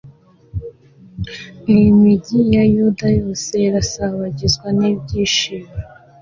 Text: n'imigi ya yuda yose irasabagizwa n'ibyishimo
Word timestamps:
n'imigi 1.71 2.39
ya 2.53 2.63
yuda 2.73 3.07
yose 3.19 3.51
irasabagizwa 3.67 4.67
n'ibyishimo 4.79 5.71